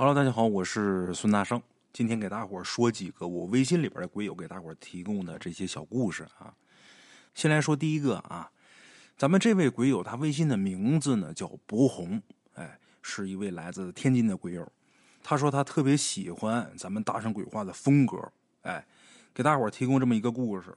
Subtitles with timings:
[0.00, 1.62] Hello，大家好，我是孙大圣。
[1.92, 6.54] 今天给大伙儿说几个我微信里边的鬼友给大伙儿提供的这些小故事啊。
[7.34, 8.50] 先来说第一个啊，
[9.18, 12.18] 咱们这位鬼友他微信的名字呢叫博红，
[12.54, 14.66] 哎，是一位来自天津的鬼友。
[15.22, 18.16] 他说他特别喜欢咱们大圣鬼话的风格，
[18.62, 18.82] 哎，
[19.34, 20.74] 给大伙儿提供这么一个故事。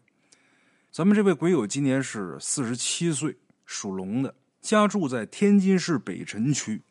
[0.92, 6.82] 咱们这位鬼友今年是四十七岁，属龙的，家住在天津市北辰区。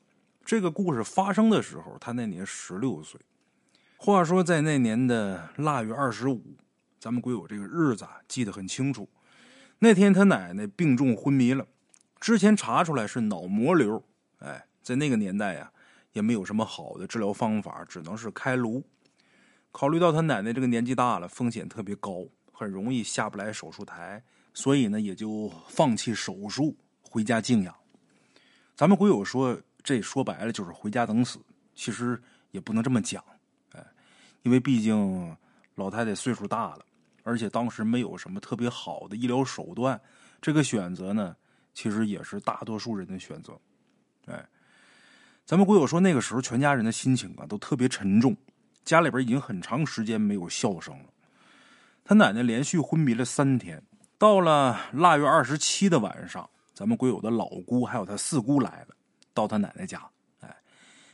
[0.45, 3.20] 这个故事发生的时候，他那年十六岁。
[3.96, 6.57] 话说在那年的腊月二十五，
[6.98, 9.08] 咱们鬼友这个日子啊记得很清楚。
[9.79, 11.67] 那天他奶奶病重昏迷了，
[12.20, 14.03] 之前查出来是脑膜瘤。
[14.40, 15.70] 哎，在那个年代呀，
[16.12, 18.82] 也没有什么好的治疗方法，只能是开颅。
[19.70, 24.22] 考虑到他奶奶这个年纪大了，风险特别高，很容易下不来手术台，
[24.53, 26.76] 所以呢，也就放弃手术，
[27.09, 27.75] 回家静养。
[28.75, 29.59] 咱们鬼友说。
[29.82, 31.39] 这说白了就是回家等死，
[31.75, 33.23] 其实也不能这么讲，
[33.73, 33.84] 哎，
[34.42, 35.36] 因为毕竟
[35.75, 36.84] 老太太岁数大了，
[37.23, 40.01] 而且当时没有什么特别好的医疗手段，
[40.41, 41.34] 这个选择呢，
[41.75, 43.59] 其实也是大多数人的选择，
[44.27, 44.47] 哎，
[45.45, 48.37] 咱们鬼友说那个时候全家人的心情啊都特别沉重，
[48.84, 51.06] 家里边已经很长时间没有笑声了，
[52.05, 53.83] 他奶奶连续昏迷了三天，
[54.19, 58.97] 到了腊月二十七的晚上，咱们鬼友的老姑还有他四姑来了。
[59.34, 60.02] 到他奶奶家，
[60.41, 60.56] 哎，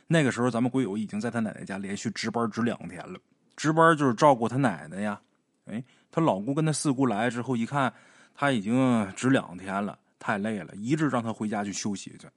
[0.07, 3.19] 那个时候咱们鬼友已经在他奶奶家连续值班值两天了，
[3.55, 5.21] 值班就是照顾他奶奶呀。
[5.65, 7.93] 哎，他老姑跟他四姑来之后一看，
[8.33, 12.27] 他已经值两天了，太累了，一致让他回家去休息去。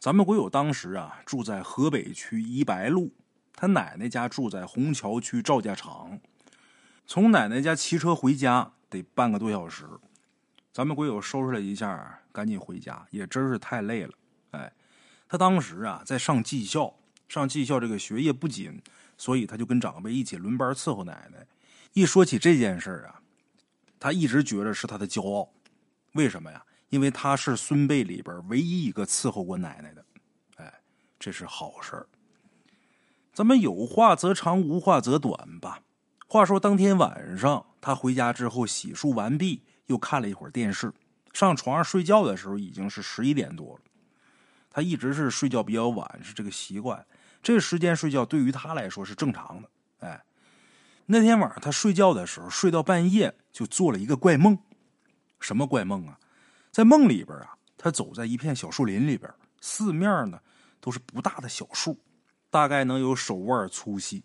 [0.00, 3.12] 咱们鬼友当时啊住在河北区一白路，
[3.54, 6.18] 他奶奶家住在虹桥区赵家场，
[7.06, 9.84] 从奶奶家骑车回家得半个多小时。
[10.72, 14.12] 咱们鬼友收拾了一下，赶紧回家，也真是太累了，
[14.50, 14.72] 哎。
[15.28, 16.94] 他当时啊在上技校，
[17.28, 18.80] 上技校这个学业不紧，
[19.16, 21.46] 所以他就跟长辈一起轮班伺候奶奶。
[21.92, 23.20] 一说起这件事啊，
[24.00, 25.48] 他一直觉得是他的骄傲。
[26.12, 26.64] 为什么呀？
[26.88, 30.04] 因为他是孙辈里边唯一一个伺候过奶奶的。
[30.56, 30.72] 哎，
[31.18, 32.06] 这是好事儿。
[33.34, 35.80] 咱们有话则长，无话则短吧。
[36.26, 40.92] 话说当天晚上，他回家之后洗漱完毕，又看了一会儿电视，
[41.32, 43.80] 上床上睡觉的时候已经是十一点多了。
[44.78, 47.04] 他一直是睡觉比较晚，是这个习惯。
[47.42, 49.68] 这个时间睡觉对于他来说是正常的。
[49.98, 50.24] 哎，
[51.06, 54.56] 那天晚上他睡觉的时候，睡到半夜就做了一个怪梦。
[55.40, 56.16] 什么怪梦啊？
[56.70, 59.28] 在梦里边啊，他走在一片小树林里边，
[59.60, 60.40] 四面呢
[60.80, 61.98] 都是不大的小树，
[62.48, 64.24] 大概能有手腕粗细，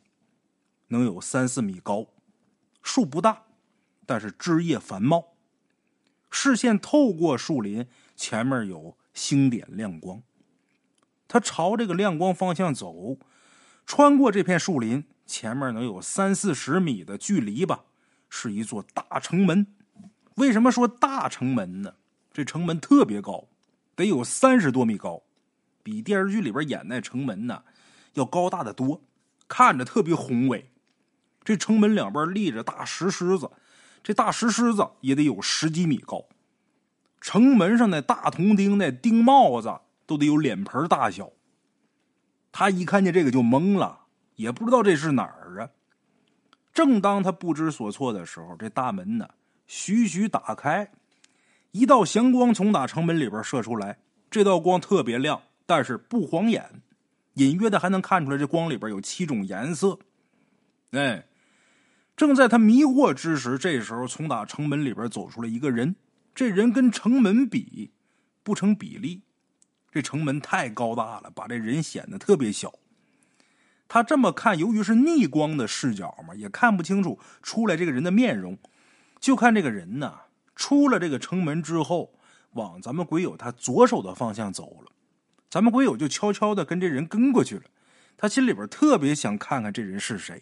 [0.90, 2.06] 能有三四米高。
[2.84, 3.42] 树不大，
[4.06, 5.34] 但是枝叶繁茂。
[6.30, 10.22] 视线透过树林，前面有星点亮光。
[11.34, 13.18] 他朝这个亮光方向走，
[13.88, 17.86] 穿过这片树林，前面能有三四十米的距离吧，
[18.30, 19.66] 是一座大城门。
[20.36, 21.96] 为什么说大城门呢？
[22.32, 23.48] 这城门特别高，
[23.96, 25.24] 得有三十多米高，
[25.82, 27.64] 比电视剧里边演那城门呢
[28.14, 29.02] 要高大的多，
[29.48, 30.70] 看着特别宏伟。
[31.44, 33.50] 这城门两边立着大石狮子，
[34.04, 36.26] 这大石狮子也得有十几米高。
[37.20, 39.80] 城门上那大铜钉那钉帽子。
[40.06, 41.32] 都得有脸盆大小。
[42.52, 44.02] 他一看见这个就懵了，
[44.36, 45.70] 也不知道这是哪儿啊。
[46.74, 49.30] 正当他不知所措的时候，这大门呢
[49.68, 50.92] 徐徐打开，
[51.72, 54.00] 一道祥光从打城门里边射出来。
[54.30, 56.82] 这道光特别亮，但是不晃眼，
[57.36, 60.00] 隐约的还能看出来这光里边有七种颜色。
[60.92, 61.28] 哎，
[62.16, 65.96] 正在他迷惑之时，这时候从打城门里边走出来一个人，
[66.34, 67.92] 这人跟城门比
[68.42, 69.22] 不成比例。
[69.94, 72.74] 这城门太高大了，把这人显得特别小。
[73.88, 78.58] 他这么看，由于是逆光的视角嘛，也看不清楚出来这个人的面容。
[79.20, 80.22] 就看这个人呢，
[80.56, 82.16] 出了这个城门之后，
[82.54, 84.92] 往咱们鬼友他左手的方向走了。
[85.48, 87.66] 咱们鬼友就悄悄的跟这人跟过去了。
[88.18, 90.42] 他心里边特别想看看这人是谁，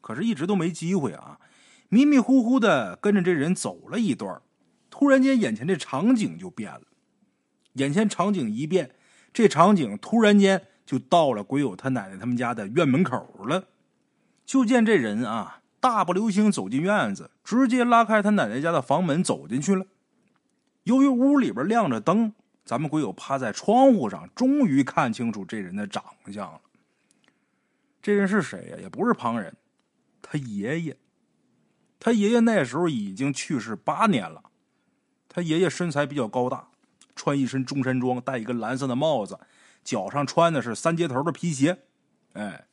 [0.00, 1.40] 可是一直都没机会啊。
[1.88, 4.40] 迷迷糊糊的跟着这人走了一段，
[4.90, 6.82] 突然间眼前这场景就变了。
[7.76, 8.90] 眼前场景一变，
[9.32, 13.68] 这场景突然间就到了鬼友他奶奶他们家的院门口了。
[14.44, 19.86] 就见这人啊，大步流星走进院子，直接拉开他奶奶家的房门走进去了。
[20.84, 22.32] 由于屋里边亮着灯，
[22.64, 26.60] 咱们鬼友趴在窗户上，终于看清楚这人的长相了。
[28.00, 28.76] 这人是谁呀？
[28.80, 29.56] 也不是旁人，
[30.22, 30.96] 他爷爷。
[31.98, 34.44] 他爷爷那时候已经去世八年了。
[35.28, 36.68] 他爷爷身材比较高大。
[37.16, 39.36] 穿一身中山装，戴一个蓝色的帽子，
[39.82, 41.78] 脚上穿的是三接头的皮鞋，
[42.34, 42.66] 哎，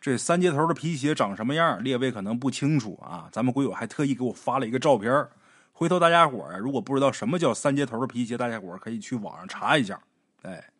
[0.00, 1.84] 这三接头的皮鞋长什么样？
[1.84, 3.28] 列位可能不清楚啊。
[3.30, 5.28] 咱们鬼友还特意给我发了一个照片
[5.72, 10.00] 回头大家伙儿如果不知道什么叫三接头的皮鞋，大家伙儿可以去网上查一下。
[10.42, 10.70] 哎，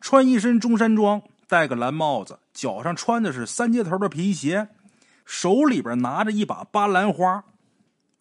[0.00, 4.68] 穿一身中山装，戴个蓝帽子，脚上穿的是三接头的皮鞋，
[5.24, 7.44] 手里边拿着一把巴兰花。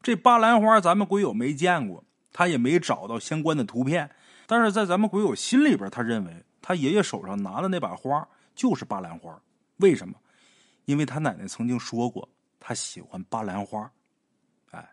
[0.02, 4.10] 这巴兰花咱们鬼友没见过，他也没找到相关的图片。
[4.46, 9.42] 但是在咱们鬼友心里边，他认为他爷爷手上拿的那把花就是巴兰花。
[9.78, 10.16] 为什么？
[10.86, 12.28] 因为他奶奶曾经说过，
[12.60, 13.90] 他喜欢巴兰花。
[14.72, 14.90] 哎，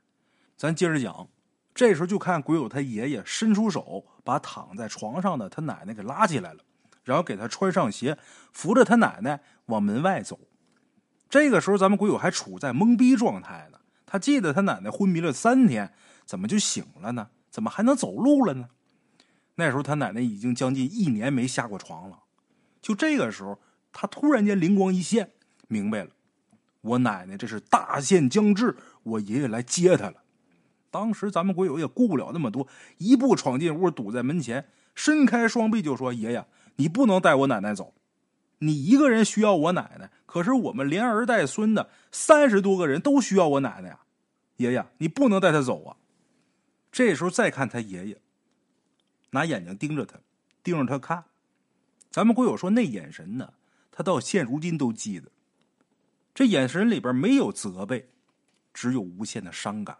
[0.56, 1.26] 咱接着讲。
[1.74, 6.62] 这时候就看鬼友他爷爷伸出手，把躺在床上的他奶奶给拉起来了，
[7.04, 8.18] 然后给他穿上鞋，
[8.52, 10.38] 扶着他奶奶往门外走。
[11.28, 13.78] 这个时候，咱们鬼友还处在懵逼状态呢。
[14.04, 15.94] 他记得他奶奶昏迷了三天，
[16.30, 17.30] 怎么就醒了呢？
[17.50, 18.68] 怎么还能走路了呢？
[19.56, 22.20] 那时候他奶奶已经将近一年没下过床了。
[22.80, 23.58] 就这个时候，
[23.92, 25.32] 他突然间灵光一现，
[25.66, 26.10] 明白了，
[26.82, 30.22] 我奶奶这是大限将至，我爷爷来接她了。
[30.92, 32.68] 当时咱们鬼友也顾不了那么多，
[32.98, 36.46] 一步闯进屋，堵在门前，伸开双臂就说：“爷爷，
[36.76, 37.92] 你不能带我奶奶走，
[38.60, 43.98] 你一个人需要我奶奶，可是我们连儿带孙的三十多个人都需要我奶奶呀，
[44.58, 45.96] 爷爷，你不能带她走啊！”
[46.92, 48.20] 这时候再看他爷爷，
[49.30, 50.18] 拿眼睛盯着他，
[50.62, 51.24] 盯着他看，
[52.10, 53.54] 咱们鬼友说那眼神呢，
[53.92, 55.30] 他到现如今都记得，
[56.34, 58.10] 这眼神里边没有责备，
[58.74, 59.98] 只有无限的伤感。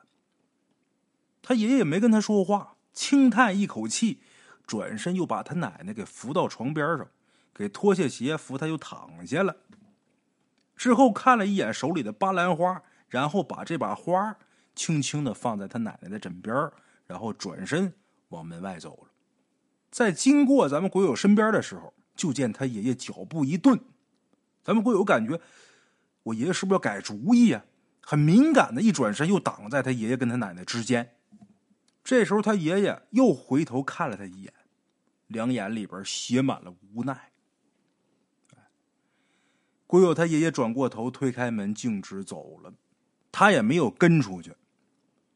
[1.43, 4.21] 他爷爷也没跟他说话，轻叹一口气，
[4.67, 7.09] 转身又把他奶奶给扶到床边上，
[7.55, 9.57] 给脱下鞋扶他又躺下了。
[10.77, 14.37] 之后看了一眼手里的八兰花，然后把这把花
[14.81, 16.57] 轻轻的放在他奶奶的枕边，
[17.07, 17.93] 然后转身
[18.31, 19.11] 往门外走了。
[19.91, 23.79] 在经过咱们鬼友身边的时候，就见他爷爷脚步一顿，
[24.63, 25.39] 咱们鬼友感觉
[26.23, 27.63] 我爷爷是不是要改主意啊？
[28.01, 31.15] 很敏感的一转身，又挡在他爷爷跟他奶奶之间。
[32.03, 34.55] 这时候，他爷爷又回头看了他一眼，
[35.27, 37.33] 两眼里边写满了无奈。
[39.87, 42.73] 鬼友他爷爷转过头，推开门，径直走了，
[43.31, 44.55] 他也没有跟出去。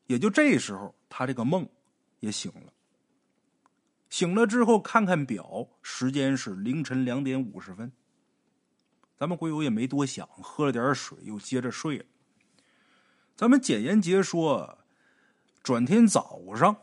[0.07, 1.69] 也就这时候，他这个梦
[2.21, 2.73] 也醒了。
[4.09, 7.91] 醒了之后，看看表，时间是凌晨两点五十分。
[9.17, 12.05] 咱们鬼友也没多想，喝了点水，又接着睡了。
[13.37, 14.79] 咱们简言结说。
[15.63, 16.77] 转天早上，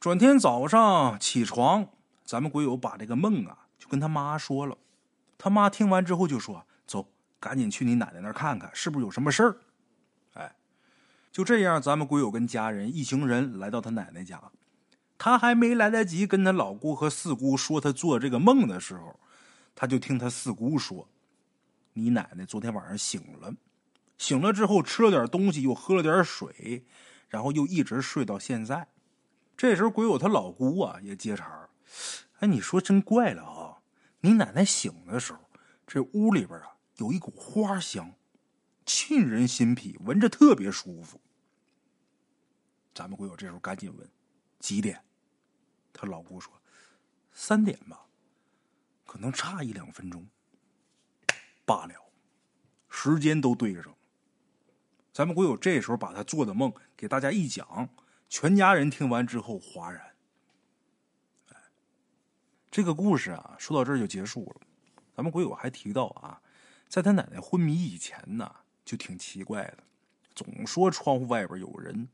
[0.00, 1.88] 转天早上起床，
[2.24, 4.76] 咱们鬼友把这个梦啊，就跟他妈说了。
[5.38, 7.08] 他妈听完之后就说：“走，
[7.38, 9.60] 赶紧去你奶奶那儿看看，是不是有什么事儿？”
[11.34, 14.40] 就这样，咱们鬼友跟家人一行人来到他奶奶家。
[15.18, 19.18] 他还没来得及跟他老姑和四姑说他做这个梦的时候，
[19.74, 21.08] 他就听他四姑说
[21.94, 23.52] ：“你奶奶昨天晚上醒了，
[24.16, 26.86] 醒了之后吃了点东西，又喝了点水。”
[27.28, 28.86] 然后又一直睡到现在，
[29.56, 31.68] 这时候鬼友他老姑啊也接茬
[32.38, 33.78] 哎，你说真怪了啊！
[34.20, 35.40] 你奶奶醒的时候，
[35.84, 38.12] 这屋里边啊有一股花香，
[38.86, 41.20] 沁人心脾，闻着特别舒服。
[42.94, 44.08] 咱们鬼友这时候赶紧问
[44.60, 45.02] 几点？
[45.92, 46.52] 他老姑说
[47.32, 48.06] 三点吧，
[49.04, 50.26] 可能差一两分钟。
[51.64, 51.94] 罢了，
[52.88, 53.94] 时间都对上了。
[55.12, 57.88] 咱们鬼友这时候把他做的梦给大家一讲，
[58.28, 60.14] 全家人听完之后哗然。
[62.70, 64.66] 这个故事啊，说到这儿就结束了。
[65.14, 66.42] 咱们鬼友还提到啊，
[66.88, 68.52] 在他奶奶昏迷以前呢，
[68.84, 69.84] 就挺奇怪的，
[70.34, 72.08] 总说窗户外边有人，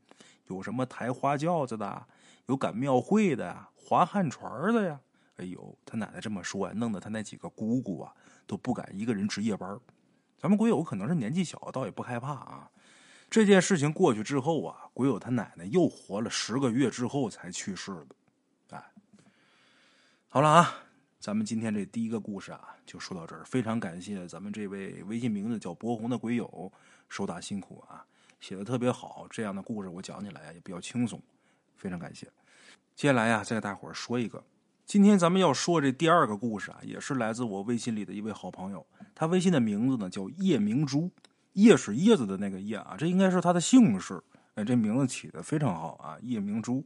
[0.47, 2.07] 有什么抬花轿子的，
[2.47, 4.99] 有赶庙会的，划旱船的呀。
[5.37, 8.13] 哎呦，他奶奶这么说，弄得他那几个姑姑啊
[8.45, 9.79] 都不敢一个人值夜班。
[10.37, 12.69] 咱们鬼友可能是年纪小，倒也不害怕啊。
[13.29, 18.75] 这件事情过去之后啊，鬼友他奶奶又活了十个月之后才去世的。
[18.75, 18.91] 哎，
[20.27, 20.75] 好了啊，
[21.19, 23.45] 咱们今天这第一个故事啊，就说到这儿。
[23.45, 26.71] 非常感谢咱们这位微信名字叫博红的鬼友，
[27.07, 28.05] 手打辛苦啊，
[28.41, 29.25] 写的特别好。
[29.29, 31.21] 这样的故事我讲起来也比较轻松，
[31.77, 32.27] 非常感谢。
[32.93, 34.43] 接下来呀，再给大伙儿说一个，
[34.85, 41.09] 今天咱们要说这第二个故事啊，也是来自我微信里的一位好朋友，他微信的名字呢叫叶明珠。
[41.53, 44.21] 叶是叶子的那个叶啊，这应该是他的姓氏。
[44.55, 46.83] 哎，这名字起的非常好啊，叶明珠。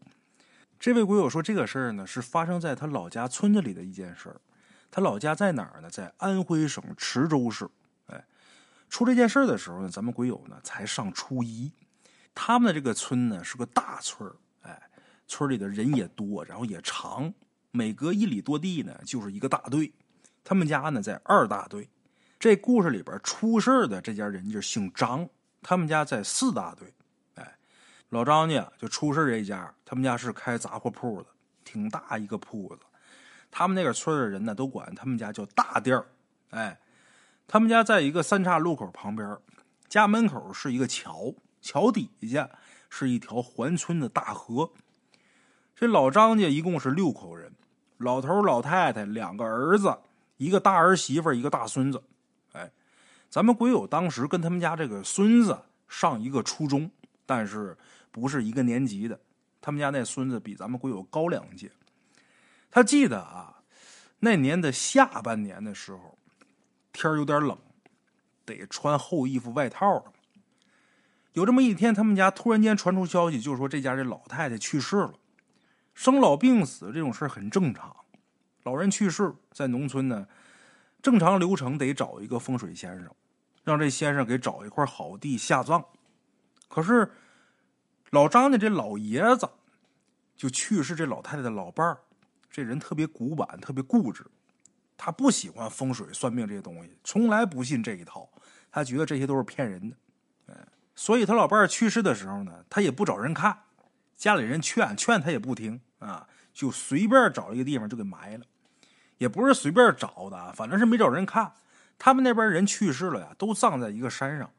[0.80, 4.42] 这位鬼友说，这个事儿呢是发生在他老家村子里的一件事儿。
[4.92, 5.90] 他老家在哪儿呢？
[5.90, 7.70] 在安徽省池州市。
[8.90, 11.72] 出这件事的时候呢，咱们鬼友呢才上初一。
[12.34, 14.82] 他们的这个村呢是个大村儿，哎，
[15.28, 17.34] 村里的人也多，然后也长，
[17.72, 19.94] 每隔一里多地呢就是一个大队。
[20.44, 21.90] 他们家呢在二大队。
[22.38, 25.28] 这故事里边出事的这家人就姓张，
[25.62, 26.94] 他们家在四大队。
[27.36, 27.58] 哎，
[28.10, 31.30] 老张家就出事这家，他们家是开杂货铺的，
[31.64, 32.82] 挺大一个铺子。
[33.50, 36.06] 他们那个村的人呢，都管他们家叫大店儿。
[36.50, 36.78] 哎，
[37.48, 39.38] 他们家在一个三岔路口旁边，
[39.88, 42.50] 家门口是一个桥，桥底下
[42.90, 44.72] 是一条环村的大河。
[45.76, 47.54] 这老张家一共是六口人，
[47.98, 49.98] 老头老太太两个儿子，
[50.38, 52.02] 一个大儿媳妇一个大孙子。
[52.54, 52.72] 哎，
[53.30, 56.90] 咱们鬼友当时跟他们家这个孙子上一个初中，
[57.26, 57.78] 但是
[58.12, 59.20] 不是一个年级的。
[59.62, 61.72] 他们家那孙子比咱们鬼友高两届。
[62.72, 63.62] 他记得啊，
[64.20, 66.18] 那年的下半年的时候，
[66.96, 67.58] 天有点冷，
[68.46, 70.14] 得穿厚衣服外套了。
[71.34, 75.14] 有这么一天，他们家突然间传出消息，就说这家这老太太去世了。
[75.94, 77.94] 生老病死这种事很正常，
[78.64, 80.28] 老人去世在农村呢，
[81.02, 83.14] 正常流程得找一个风水先生，
[83.64, 85.84] 让这先生给找一块好地下葬。
[86.68, 87.12] 可是
[88.12, 89.50] 老张家这老爷子
[90.36, 91.98] 就去世，这老太太的老伴儿，
[92.50, 94.26] 这人特别古板，特别固执，
[94.98, 98.30] 他不喜欢风水算命这些东西，从来不信这一套，
[98.72, 99.96] 他觉得这些都是骗人的。
[100.48, 100.56] 哎，
[100.96, 103.58] 所以他老伴儿去世的时候呢，他也不找人看。
[104.16, 108.46] 家里人劝劝他也不听啊，就随便找一个地方就给埋了，
[109.18, 111.52] 也不是随便找的，反正是没找人看。
[111.98, 114.50] 他们那边人去世了呀，都葬在一个山上，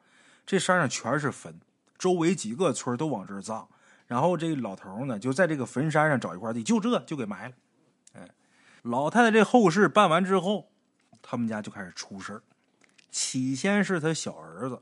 [0.45, 1.59] 这山上全是坟，
[1.97, 3.67] 周围几个村都往这儿葬。
[4.07, 7.55] 然后这老头呢，就在这个坟山上找一块地，就这就给埋了。
[8.13, 8.29] 哎，
[8.87, 10.71] 老太太这后事办完之后，
[11.21, 12.41] 他们家就开始出事
[13.11, 14.81] 起先是他小儿子，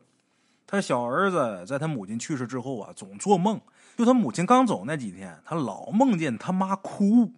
[0.67, 3.59] 他小儿子在他母亲去世之后啊，总做梦。
[3.97, 7.33] 就他母亲刚走那几天，他老梦见他妈哭。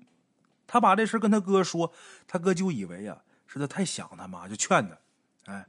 [0.66, 1.92] 他把这事跟他哥说，
[2.26, 4.98] 他哥就以为呀是他太想他妈，就劝他
[5.52, 5.64] ：“哎，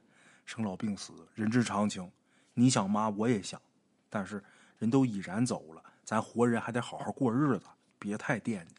[0.46, 2.10] 生老病死，人之常情。
[2.56, 3.62] 你想妈，我也想，
[4.10, 4.44] 但是
[4.80, 7.66] 人都已然走了，咱活人还得好好过日子，
[8.00, 8.74] 别太惦记。”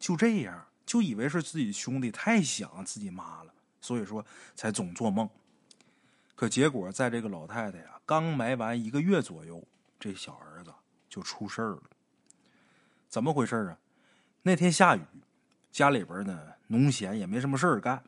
[0.00, 4.24] 就这样，就以为是自己兄弟太想自己妈了，所以说
[4.54, 5.28] 才总做梦。
[6.34, 9.62] 可结果，在这个老太太呀刚埋完一个月左右，
[9.98, 10.72] 这小儿子。
[11.10, 11.82] 就出事儿了，
[13.08, 13.78] 怎么回事啊？
[14.42, 15.02] 那天下雨，
[15.70, 18.02] 家里边呢农闲也没什么事儿干。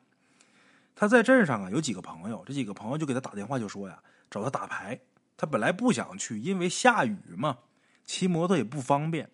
[0.97, 4.99] 他在镇上啊有几个朋友，这几个朋友就给他打电话，就说呀找他打牌。
[5.37, 7.59] 他本来不想去，因为下雨嘛，
[8.04, 9.30] 骑摩托也不方便。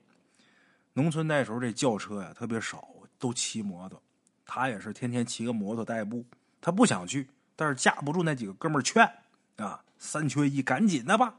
[0.93, 2.87] 农村那时候这轿车呀特别少，
[3.23, 4.03] 都骑摩托。
[4.45, 6.27] 他也是天天骑个摩托代步，
[6.61, 9.09] 他不想去，但是架不住那几个哥们儿劝
[9.57, 11.37] 啊，三缺一，赶紧的吧。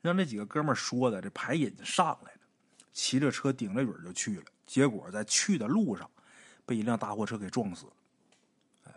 [0.00, 2.40] 让那几个哥们说的，这牌瘾就上来了，
[2.92, 4.44] 骑着车顶着雨就去了。
[4.64, 6.08] 结果在去的路上，
[6.64, 7.92] 被一辆大货车给撞死了。
[8.84, 8.92] 哎，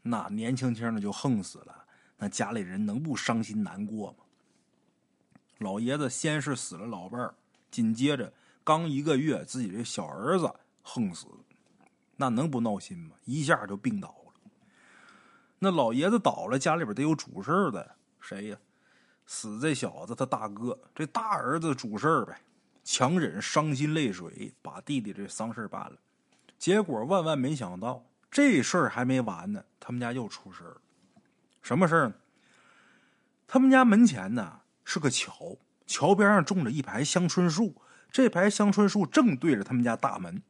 [0.00, 1.84] 那年轻轻的就横死了，
[2.16, 4.24] 那家里人能不伤心难过吗？
[5.58, 7.34] 老爷子先是死了老伴儿，
[7.70, 8.32] 紧接着
[8.66, 11.28] 刚一个月，自己这小儿子横死，
[12.16, 13.14] 那能不闹心吗？
[13.24, 14.32] 一下就病倒了。
[15.60, 18.58] 那老爷子倒了，家里边得有主事的，谁呀？
[19.24, 22.40] 死这小子他大哥，这大儿子主事呗，
[22.82, 25.96] 强忍伤心泪水，把弟弟这丧事办了。
[26.58, 30.78] 结果万万没想到，这事儿还没完呢，他们家又出事儿。
[31.62, 32.14] 什么事儿呢？
[33.46, 35.56] 他们家门前呢是个桥，
[35.86, 37.80] 桥边上种着一排香椿树，
[38.16, 40.42] 这排香椿树正对着他们家大门。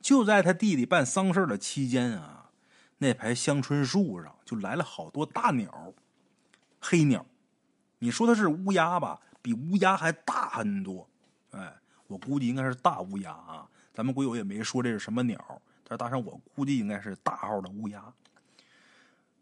[0.00, 2.50] 就在他弟弟办丧事的期间啊，
[2.98, 5.92] 那排香椿树上就来了好多大鸟，
[6.78, 7.26] 黑鸟。
[7.98, 9.20] 你说它是乌鸦吧？
[9.42, 11.08] 比乌鸦还大很多，
[11.50, 11.74] 哎，
[12.06, 13.66] 我估计应该是大乌鸦啊。
[13.92, 18.00] 咱们鬼友也没说这是什么鸟，但是大圣我估计应该是大号的乌鸦。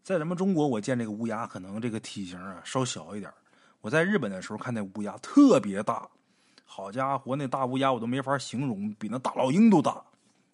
[0.01, 3.31] 在咱们中国，我见这个乌鸦可能这个体型啊稍小一点。
[3.81, 6.09] 我在日本的时候看那乌鸦特别大，
[6.69, 10.03] 好家伙，那大乌鸦我都没法形容，比那大老鹰都大。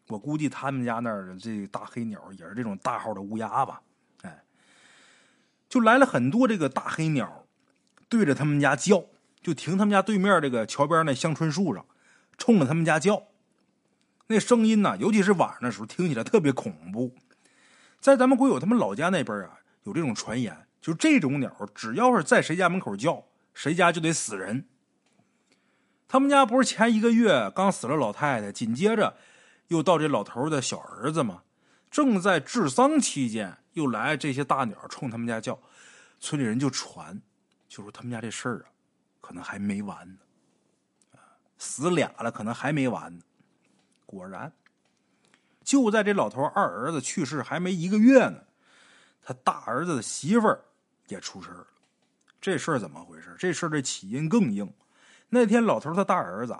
[0.07, 3.81] 我估计他们家那儿的这大黑鸟也是这种大号的乌鸦吧？
[4.21, 4.43] 哎，
[5.67, 7.45] 就来了很多这个大黑鸟。
[8.07, 9.05] 对着他们家叫，
[9.41, 11.83] 就停他们家对面这个桥边那香椿树上，
[12.37, 13.23] 冲着他们家叫。
[14.27, 17.15] 那声音呢，尤其是晚上的时候，听起来特别恐怖。
[17.99, 24.65] 在咱们国友他们老家那边啊，有这种传言，就这种鸟，只要是在谁家门口叫，谁家就得死人。
[26.13, 29.17] 他们家不是前一个月刚死了老太太，紧接着
[29.69, 31.41] 又到这老头的小儿子吗？
[31.89, 35.59] 正在治丧期间，又来这些大鸟冲他们家叫，
[36.19, 37.19] 村里人就传。
[37.67, 38.69] 就说他们家这事儿啊，
[39.21, 41.19] 可能还没完呢，
[41.57, 43.23] 死俩了，可能还没完呢。
[44.05, 44.53] 果然，
[45.63, 48.43] 就在这老头二儿子去世还没一个月呢，
[49.23, 50.63] 他大儿子的媳妇儿
[51.07, 51.65] 也出事了。
[52.39, 53.35] 这事儿怎么回事？
[53.39, 54.71] 这事儿的起因更硬。
[55.33, 56.55] 那天老头他大儿子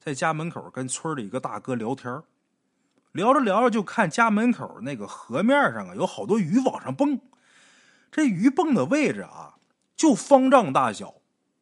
[0.00, 2.22] 在家门口跟村里一个大哥聊天，
[3.12, 7.20] 聊着聊着就看家门口那个河面上啊有好多鱼往上蹦，
[8.10, 9.54] 这鱼蹦的位置啊
[9.94, 11.14] 就方丈大小，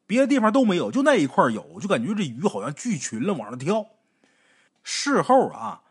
[0.07, 3.87] 别的地方都没有，就那一块有，就感觉这鱼好像聚群了往上跳。
[4.83, 5.83] 事后啊，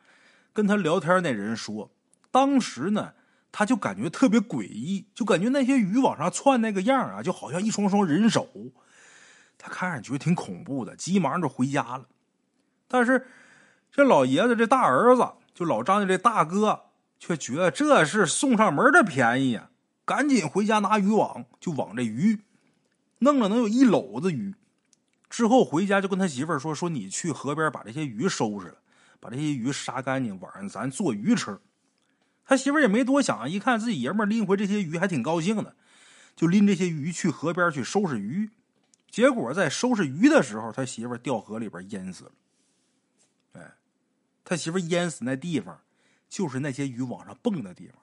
[0.51, 1.91] 跟他聊天那人说，
[2.31, 3.13] 当时呢。
[3.55, 8.49] 他就感觉特别诡异，就感觉那些鱼往上窜那个样啊，就好像一双双人手。
[9.65, 12.05] 他看上去挺恐怖的，急忙就回家了。
[12.89, 13.25] 但是
[13.89, 16.81] 这老爷子这大儿子，就老张家这大哥，
[17.17, 19.69] 却觉得这是送上门的便宜啊，
[20.03, 22.41] 赶紧回家拿渔网，就网这鱼，
[23.19, 24.53] 弄了能有一篓子鱼。
[25.29, 28.75] 之后回家就跟他媳妇说：“说你去河边把这些鱼收拾了，
[29.21, 31.57] 把这些鱼杀干净，晚上咱做鱼吃。”
[32.45, 35.77] 他媳妇也没多想，一看自己爷们拎回这些鱼，还挺高兴的，
[36.35, 38.49] 就拎这些鱼去河边去收拾鱼。
[39.13, 42.31] 结果在收拾鱼的时候，他媳妇掉河里边淹死了。
[43.51, 43.75] 哎，
[44.43, 45.79] 他媳妇淹死那地方，
[46.27, 47.95] 就是那些鱼往上蹦的地方，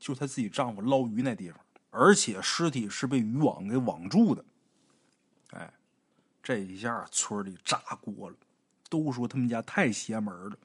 [0.00, 4.44] 就是他自己丈夫捞鱼那地方，而且尸体是被渔网给网住的。
[5.52, 5.72] 哎，
[6.42, 8.36] 这一下村里炸锅了，
[8.90, 10.58] 都说他们家太邪门了，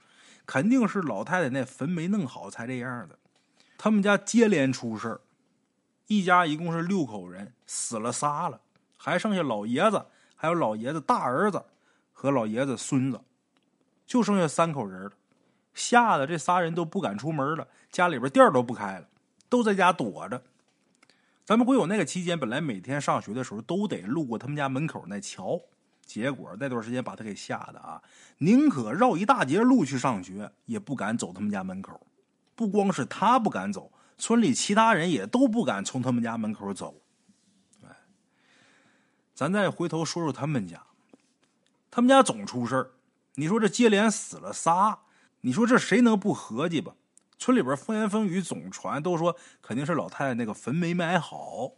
[0.47, 3.19] 肯定是老太太那坟没弄好才这样的。
[3.77, 5.21] 他们家接连出事
[6.07, 8.61] 一家一共是六口人，死了仨了，
[9.03, 10.05] 还剩下老爷子，
[10.35, 11.65] 还有老爷子大儿子
[12.13, 13.19] 和老爷子孙子，
[14.05, 15.11] 就剩下三口人了。
[15.73, 19.07] 吓得这仨人都不敢出门了，家里边店都不开了，
[19.49, 20.43] 都在家躲着。
[21.43, 25.59] 咱们国有那个期间，本来每天上学的时候都得路过他们家门口那桥，
[26.05, 27.99] 结果那段时间把他给吓得啊，
[28.37, 31.99] 宁可绕一大截路去上学，也不敢走他们家门口。
[32.53, 37.00] 不光是他不敢走，村里其他人也都不敢从他们家门口走。
[39.41, 40.83] 咱再回头说说他们家，
[41.89, 42.91] 他们家总出事儿。
[43.33, 44.99] 你说这接连死了仨，
[45.39, 46.93] 你说这谁能不合计吧？
[47.39, 51.71] 村里边风言风语总传，都说肯定是老太太那个坟没埋好。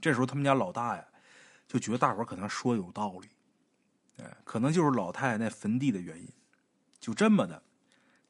[0.00, 1.04] 这时候他们家老大呀，
[1.68, 3.28] 就觉得大伙可能说有道理，
[4.16, 6.26] 哎，可能就是老太太那坟地的原因。
[6.98, 7.62] 就这么的，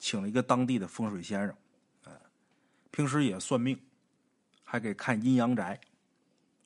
[0.01, 1.57] 请了一个当地的风水先生。
[2.91, 3.81] 平时也算命，
[4.65, 5.81] 还给看阴阳宅，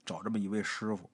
[0.07, 1.11] 找这么一位师傅。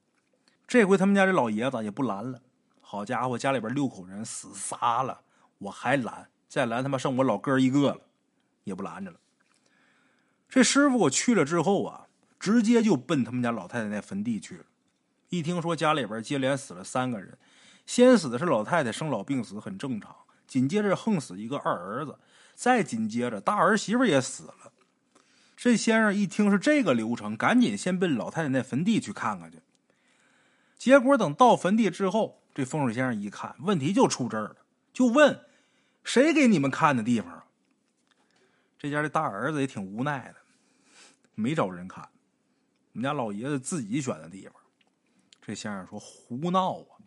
[0.66, 2.40] 这回他们家这老爷子也不拦了。
[2.80, 5.22] 好家伙，家里边六口人死仨了，
[5.58, 6.28] 我还拦？
[6.48, 8.00] 再拦他妈剩我老哥一个了，
[8.64, 9.18] 也不拦着了。
[10.48, 12.06] 这师傅我去了之后啊，
[12.38, 14.64] 直接就奔他们家老太太那坟地去了。
[15.30, 17.36] 一听说家里边接连死了三个人，
[17.84, 20.14] 先死的是老太太，生老病死很正常。
[20.46, 22.18] 紧接着横死一个二儿子，
[22.54, 24.72] 再紧接着大儿媳妇也死了。
[25.56, 29.60] 这先生一听是这个流程，赶紧先奔老太太那坟地去看看去。
[30.84, 34.56] 结果等到坟地之后，这风水先生一看，问题就出这儿了，
[34.92, 35.40] 就问
[36.04, 37.44] ：“谁给你们看的地方？”
[38.78, 40.34] 这家的大儿子也挺无奈的，
[41.34, 42.06] 没找人看，
[42.92, 44.52] 我们家老爷子自己选的地方。
[45.40, 47.00] 这先生说：“胡闹啊！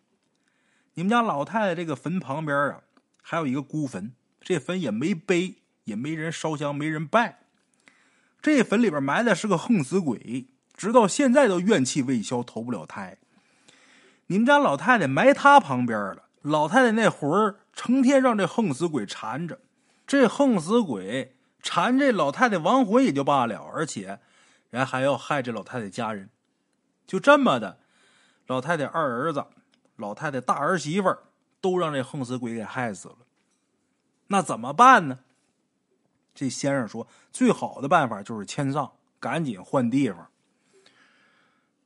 [0.95, 2.81] 你们家老太太这个坟旁边啊，
[3.21, 4.11] 还有一个孤坟，
[4.41, 7.41] 这坟也没碑，也没人烧香，没人拜。”
[8.41, 13.19] 这坟里边埋的是个横死鬼，直到现在都怨气未消，投不了胎。
[14.27, 19.59] 你们家老太太埋他旁边了，老太太那魂儿成天让这横死鬼缠着，
[20.05, 24.19] 这横死鬼缠这老太太亡魂也就罢了，而且
[24.69, 26.29] 人还要害这老太太家人，
[27.05, 27.79] 就这么的，
[28.47, 29.45] 老太太二儿子、
[29.95, 31.15] 老太太大儿媳妇
[31.61, 33.17] 都让这横死鬼给害死了。
[34.27, 35.19] 那怎么办呢？
[36.35, 40.29] 这先生说：“最好的办法就是迁葬，赶紧换地方。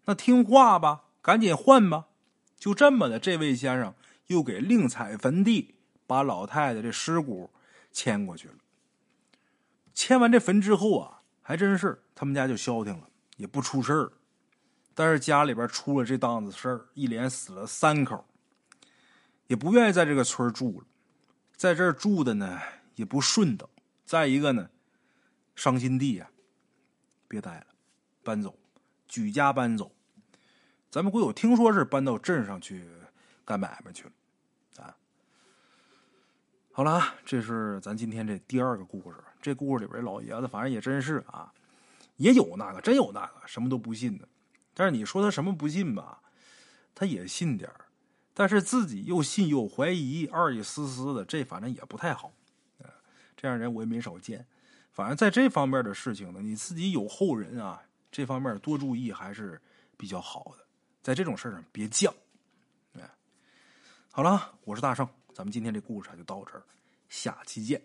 [0.05, 2.07] 那听话吧，赶紧换吧。
[2.61, 3.95] 就这么的，这位先生
[4.27, 5.73] 又给另采坟地，
[6.05, 7.49] 把老太太这尸骨
[7.91, 8.53] 迁过去了。
[9.95, 14.11] 迁完这坟之后啊，还真是他们家就消停了，也不出事儿。
[14.93, 18.23] 但是家里边出了这档子事儿，一连死了三口，
[19.47, 20.85] 也不愿意在这个村住了，
[21.55, 22.59] 在这儿住的呢
[22.93, 23.67] 也不顺当。”
[24.05, 24.69] 再一个呢，
[25.55, 26.29] 伤心地呀，
[27.27, 27.65] 别待了，
[28.21, 28.55] 搬走，
[29.07, 29.91] 举家搬走。
[30.91, 32.85] 咱们国有听说是搬到镇上去
[33.45, 34.93] 干买卖去了，啊。
[36.73, 39.17] 好了啊，这是咱今天这第二个故事。
[39.41, 41.49] 这故事里边老爷子反正也真是啊，
[42.17, 44.27] 也有那个真有那个什么都不信的。
[44.73, 46.19] 但是你说他什么不信吧，
[46.93, 47.71] 他也信点
[48.33, 52.33] 但是自己又信又怀疑，二意思思的，这反正也不太好。
[53.37, 54.45] 这样人我也没少见。
[54.91, 59.61] 反正在这方面的事情呢，你自己有后人啊，这方面多注意还是
[59.95, 60.65] 比较好的。
[61.01, 62.11] 在这种事上别犟。
[64.13, 66.63] 好了，我是大圣，咱们今天这故事就到这儿，
[67.07, 67.81] 下期见。